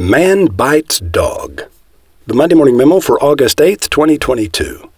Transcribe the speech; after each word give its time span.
Man 0.00 0.46
bites 0.46 1.00
dog. 1.00 1.64
The 2.28 2.34
Monday 2.34 2.54
Morning 2.54 2.76
Memo 2.76 3.00
for 3.00 3.20
August 3.20 3.58
8th, 3.58 3.90
2022. 3.90 4.88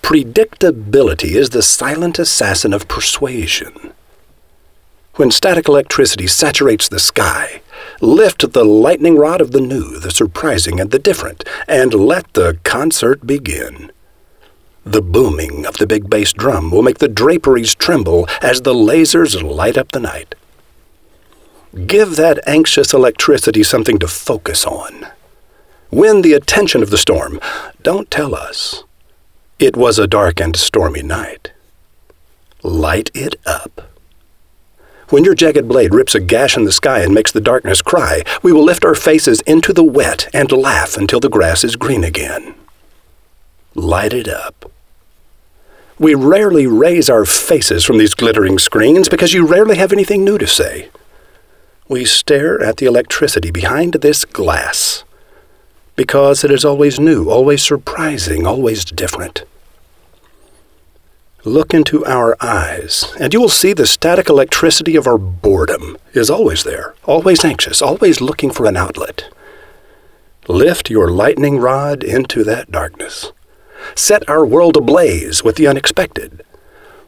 Predictability 0.00 1.32
is 1.32 1.50
the 1.50 1.60
silent 1.60 2.18
assassin 2.18 2.72
of 2.72 2.88
persuasion. 2.88 3.92
When 5.16 5.30
static 5.30 5.68
electricity 5.68 6.26
saturates 6.26 6.88
the 6.88 6.98
sky, 6.98 7.60
lift 8.00 8.50
the 8.50 8.64
lightning 8.64 9.18
rod 9.18 9.42
of 9.42 9.50
the 9.50 9.60
new, 9.60 9.98
the 9.98 10.10
surprising, 10.10 10.80
and 10.80 10.90
the 10.90 10.98
different, 10.98 11.44
and 11.68 11.92
let 11.92 12.32
the 12.32 12.56
concert 12.64 13.26
begin. 13.26 13.92
The 14.84 15.02
booming 15.02 15.66
of 15.66 15.76
the 15.76 15.86
big 15.86 16.08
bass 16.08 16.32
drum 16.32 16.70
will 16.70 16.82
make 16.82 16.96
the 16.96 17.08
draperies 17.08 17.74
tremble 17.74 18.26
as 18.40 18.62
the 18.62 18.72
lasers 18.72 19.42
light 19.42 19.76
up 19.76 19.92
the 19.92 20.00
night. 20.00 20.34
Give 21.86 22.16
that 22.16 22.40
anxious 22.48 22.92
electricity 22.92 23.62
something 23.62 23.98
to 24.00 24.08
focus 24.08 24.66
on. 24.66 25.06
Win 25.92 26.22
the 26.22 26.32
attention 26.32 26.82
of 26.82 26.90
the 26.90 26.98
storm. 26.98 27.38
Don't 27.82 28.10
tell 28.10 28.34
us. 28.34 28.82
It 29.60 29.76
was 29.76 29.98
a 29.98 30.08
dark 30.08 30.40
and 30.40 30.56
stormy 30.56 31.02
night. 31.02 31.52
Light 32.64 33.10
it 33.14 33.36
up. 33.46 33.88
When 35.10 35.24
your 35.24 35.34
jagged 35.34 35.68
blade 35.68 35.94
rips 35.94 36.14
a 36.14 36.20
gash 36.20 36.56
in 36.56 36.64
the 36.64 36.72
sky 36.72 37.00
and 37.00 37.14
makes 37.14 37.30
the 37.30 37.40
darkness 37.40 37.82
cry, 37.82 38.24
we 38.42 38.52
will 38.52 38.64
lift 38.64 38.84
our 38.84 38.94
faces 38.96 39.40
into 39.42 39.72
the 39.72 39.84
wet 39.84 40.28
and 40.34 40.50
laugh 40.50 40.96
until 40.96 41.20
the 41.20 41.28
grass 41.28 41.62
is 41.62 41.76
green 41.76 42.02
again. 42.02 42.54
Light 43.74 44.12
it 44.12 44.28
up. 44.28 44.70
We 46.00 46.14
rarely 46.14 46.66
raise 46.66 47.08
our 47.08 47.24
faces 47.24 47.84
from 47.84 47.98
these 47.98 48.14
glittering 48.14 48.58
screens 48.58 49.08
because 49.08 49.34
you 49.34 49.46
rarely 49.46 49.76
have 49.76 49.92
anything 49.92 50.24
new 50.24 50.38
to 50.38 50.46
say. 50.46 50.90
We 51.90 52.04
stare 52.04 52.62
at 52.62 52.76
the 52.76 52.86
electricity 52.86 53.50
behind 53.50 53.94
this 53.94 54.24
glass 54.24 55.02
because 55.96 56.44
it 56.44 56.50
is 56.52 56.64
always 56.64 57.00
new, 57.00 57.28
always 57.28 57.64
surprising, 57.64 58.46
always 58.46 58.84
different. 58.84 59.42
Look 61.44 61.74
into 61.74 62.06
our 62.06 62.36
eyes, 62.40 63.12
and 63.18 63.34
you 63.34 63.40
will 63.40 63.48
see 63.48 63.72
the 63.72 63.88
static 63.88 64.28
electricity 64.28 64.94
of 64.94 65.08
our 65.08 65.18
boredom 65.18 65.96
is 66.12 66.30
always 66.30 66.62
there, 66.62 66.94
always 67.06 67.44
anxious, 67.44 67.82
always 67.82 68.20
looking 68.20 68.52
for 68.52 68.66
an 68.66 68.76
outlet. 68.76 69.28
Lift 70.46 70.90
your 70.90 71.10
lightning 71.10 71.58
rod 71.58 72.04
into 72.04 72.44
that 72.44 72.70
darkness. 72.70 73.32
Set 73.96 74.28
our 74.30 74.46
world 74.46 74.76
ablaze 74.76 75.42
with 75.42 75.56
the 75.56 75.66
unexpected. 75.66 76.44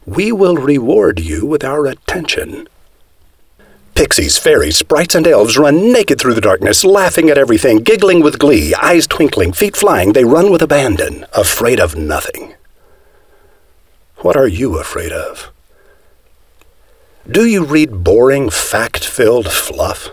We 0.05 0.33
will 0.33 0.57
reward 0.57 1.21
you 1.21 1.45
with 1.45 1.63
our 1.63 1.85
attention. 1.85 2.67
Pixies, 3.95 4.39
fairies, 4.39 4.77
sprites, 4.77 5.13
and 5.13 5.27
elves 5.27 5.57
run 5.57 5.91
naked 5.91 6.19
through 6.19 6.33
the 6.33 6.41
darkness, 6.41 6.83
laughing 6.83 7.29
at 7.29 7.37
everything, 7.37 7.79
giggling 7.79 8.21
with 8.21 8.39
glee, 8.39 8.73
eyes 8.81 9.05
twinkling, 9.05 9.53
feet 9.53 9.75
flying. 9.75 10.13
They 10.13 10.25
run 10.25 10.51
with 10.51 10.63
abandon, 10.63 11.25
afraid 11.33 11.79
of 11.79 11.95
nothing. 11.95 12.55
What 14.17 14.35
are 14.35 14.47
you 14.47 14.79
afraid 14.79 15.11
of? 15.11 15.51
Do 17.29 17.45
you 17.45 17.63
read 17.63 18.03
boring, 18.03 18.49
fact 18.49 19.05
filled 19.05 19.51
fluff? 19.51 20.09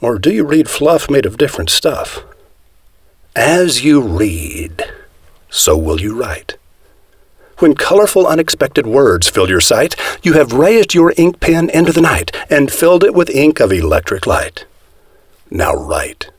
Or 0.00 0.18
do 0.18 0.32
you 0.32 0.44
read 0.44 0.68
fluff 0.68 1.10
made 1.10 1.26
of 1.26 1.36
different 1.36 1.70
stuff? 1.70 2.24
As 3.36 3.84
you 3.84 4.00
read, 4.00 4.84
so 5.50 5.76
will 5.76 6.00
you 6.00 6.18
write. 6.18 6.56
When 7.58 7.74
colorful, 7.74 8.26
unexpected 8.26 8.86
words 8.86 9.28
fill 9.28 9.48
your 9.48 9.60
sight, 9.60 9.94
you 10.22 10.32
have 10.34 10.52
raised 10.52 10.94
your 10.94 11.14
ink 11.16 11.40
pen 11.40 11.70
into 11.70 11.92
the 11.92 12.00
night 12.00 12.34
and 12.50 12.70
filled 12.70 13.04
it 13.04 13.14
with 13.14 13.30
ink 13.30 13.60
of 13.60 13.72
electric 13.72 14.26
light. 14.26 14.64
Now 15.50 15.72
write. 15.74 16.30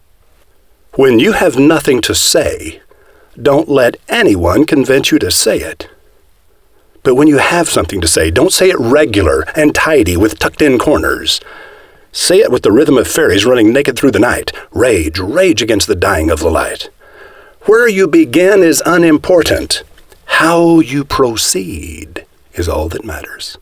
When 0.94 1.20
you 1.20 1.34
have 1.34 1.58
nothing 1.58 2.02
to 2.02 2.16
say, 2.16 2.82
don't 3.42 3.70
let 3.70 3.98
anyone 4.08 4.66
convince 4.66 5.12
you 5.12 5.20
to 5.20 5.32
say 5.32 5.60
it. 5.60 5.90
But 7.04 7.16
when 7.16 7.28
you 7.28 7.38
have 7.38 7.70
something 7.70 8.02
to 8.02 8.08
say, 8.08 8.32
don't 8.32 8.52
say 8.52 8.70
it 8.70 8.80
regular 8.80 9.44
and 9.56 9.76
tidy 9.76 10.18
with 10.18 10.40
tucked 10.40 10.62
in 10.62 10.80
corners. 10.80 11.40
Say 12.12 12.40
it 12.40 12.52
with 12.52 12.64
the 12.64 12.72
rhythm 12.72 12.98
of 12.98 13.08
fairies 13.08 13.46
running 13.46 13.72
naked 13.72 13.98
through 13.98 14.12
the 14.12 14.20
night. 14.20 14.52
Rage, 14.72 15.20
rage 15.20 15.62
against 15.62 15.88
the 15.88 15.96
dying 15.96 16.32
of 16.32 16.40
the 16.40 16.50
light. 16.50 16.90
Where 17.64 17.88
you 17.88 18.08
begin 18.08 18.64
is 18.64 18.82
unimportant. 18.86 19.84
How 20.40 20.82
you 20.82 21.06
proceed 21.06 22.26
is 22.56 22.68
all 22.68 22.90
that 22.90 23.06
matters. 23.06 23.58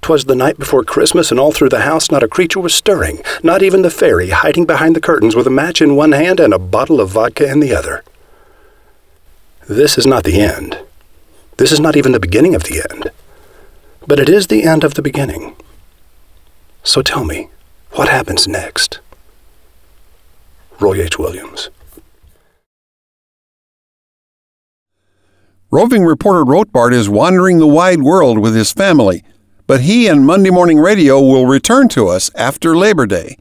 'Twas 0.00 0.24
the 0.24 0.34
night 0.34 0.58
before 0.58 0.82
Christmas, 0.82 1.30
and 1.30 1.38
all 1.38 1.52
through 1.52 1.68
the 1.68 1.80
house 1.80 2.10
not 2.10 2.22
a 2.22 2.28
creature 2.28 2.58
was 2.58 2.74
stirring, 2.74 3.22
not 3.42 3.62
even 3.62 3.82
the 3.82 3.90
fairy 3.90 4.30
hiding 4.30 4.64
behind 4.64 4.96
the 4.96 5.06
curtains 5.08 5.36
with 5.36 5.46
a 5.46 5.50
match 5.50 5.82
in 5.82 5.94
one 5.94 6.12
hand 6.12 6.40
and 6.40 6.54
a 6.54 6.58
bottle 6.58 7.02
of 7.02 7.10
vodka 7.10 7.46
in 7.46 7.60
the 7.60 7.74
other. 7.74 8.02
This 9.68 9.98
is 9.98 10.06
not 10.06 10.24
the 10.24 10.40
end. 10.40 10.78
This 11.58 11.70
is 11.70 11.80
not 11.80 11.96
even 11.96 12.12
the 12.12 12.26
beginning 12.26 12.54
of 12.54 12.64
the 12.64 12.82
end. 12.90 13.10
But 14.06 14.20
it 14.20 14.30
is 14.30 14.46
the 14.46 14.64
end 14.64 14.84
of 14.84 14.94
the 14.94 15.02
beginning. 15.02 15.54
So 16.82 17.02
tell 17.02 17.24
me, 17.24 17.50
what 17.92 18.08
happens 18.08 18.48
next? 18.48 19.00
Roy 20.80 21.02
H. 21.02 21.18
Williams. 21.18 21.68
Roving 25.72 26.04
reporter 26.04 26.44
Rotbart 26.44 26.92
is 26.92 27.08
wandering 27.08 27.58
the 27.58 27.66
wide 27.66 28.02
world 28.02 28.40
with 28.40 28.56
his 28.56 28.72
family, 28.72 29.22
but 29.68 29.82
he 29.82 30.08
and 30.08 30.26
Monday 30.26 30.50
Morning 30.50 30.80
Radio 30.80 31.20
will 31.20 31.46
return 31.46 31.88
to 31.90 32.08
us 32.08 32.28
after 32.34 32.76
Labor 32.76 33.06
Day. 33.06 33.36